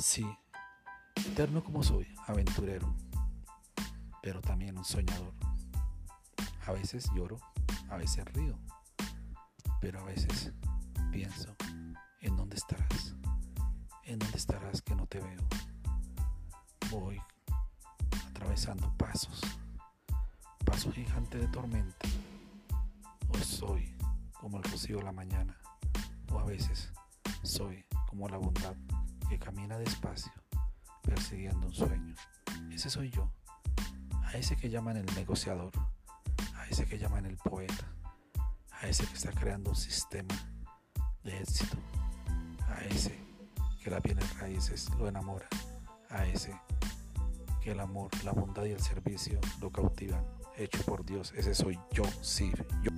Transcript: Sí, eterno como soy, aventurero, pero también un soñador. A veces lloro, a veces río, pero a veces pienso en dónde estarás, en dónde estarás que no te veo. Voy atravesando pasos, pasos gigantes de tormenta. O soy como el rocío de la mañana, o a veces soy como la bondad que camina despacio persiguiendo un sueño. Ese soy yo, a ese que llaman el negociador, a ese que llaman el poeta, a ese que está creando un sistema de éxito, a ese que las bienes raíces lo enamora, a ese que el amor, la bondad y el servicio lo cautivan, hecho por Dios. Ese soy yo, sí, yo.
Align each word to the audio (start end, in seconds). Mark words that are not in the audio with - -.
Sí, 0.00 0.26
eterno 1.14 1.62
como 1.62 1.82
soy, 1.82 2.06
aventurero, 2.26 2.96
pero 4.22 4.40
también 4.40 4.78
un 4.78 4.84
soñador. 4.84 5.34
A 6.66 6.72
veces 6.72 7.10
lloro, 7.14 7.36
a 7.90 7.98
veces 7.98 8.24
río, 8.32 8.58
pero 9.78 10.00
a 10.00 10.04
veces 10.04 10.54
pienso 11.12 11.54
en 12.22 12.34
dónde 12.34 12.56
estarás, 12.56 13.14
en 14.04 14.18
dónde 14.18 14.38
estarás 14.38 14.80
que 14.80 14.94
no 14.94 15.06
te 15.06 15.20
veo. 15.20 15.46
Voy 16.90 17.20
atravesando 18.30 18.90
pasos, 18.96 19.42
pasos 20.64 20.94
gigantes 20.94 21.42
de 21.42 21.48
tormenta. 21.48 22.08
O 23.28 23.36
soy 23.36 23.94
como 24.32 24.56
el 24.56 24.62
rocío 24.62 24.96
de 24.96 25.04
la 25.04 25.12
mañana, 25.12 25.58
o 26.32 26.38
a 26.38 26.44
veces 26.44 26.90
soy 27.42 27.84
como 28.08 28.28
la 28.28 28.38
bondad 28.38 28.74
que 29.30 29.38
camina 29.38 29.78
despacio 29.78 30.32
persiguiendo 31.02 31.68
un 31.68 31.72
sueño. 31.72 32.14
Ese 32.72 32.90
soy 32.90 33.10
yo, 33.10 33.30
a 34.24 34.36
ese 34.36 34.56
que 34.56 34.68
llaman 34.68 34.96
el 34.96 35.06
negociador, 35.14 35.70
a 36.56 36.66
ese 36.66 36.84
que 36.84 36.98
llaman 36.98 37.26
el 37.26 37.36
poeta, 37.36 37.86
a 38.72 38.88
ese 38.88 39.06
que 39.06 39.14
está 39.14 39.30
creando 39.30 39.70
un 39.70 39.76
sistema 39.76 40.34
de 41.22 41.38
éxito, 41.38 41.78
a 42.70 42.82
ese 42.86 43.16
que 43.84 43.90
las 43.90 44.02
bienes 44.02 44.36
raíces 44.40 44.90
lo 44.98 45.06
enamora, 45.06 45.46
a 46.08 46.26
ese 46.26 46.52
que 47.62 47.70
el 47.70 47.78
amor, 47.78 48.10
la 48.24 48.32
bondad 48.32 48.64
y 48.64 48.72
el 48.72 48.80
servicio 48.80 49.38
lo 49.60 49.70
cautivan, 49.70 50.26
hecho 50.56 50.82
por 50.82 51.04
Dios. 51.04 51.32
Ese 51.36 51.54
soy 51.54 51.78
yo, 51.92 52.02
sí, 52.20 52.52
yo. 52.82 52.90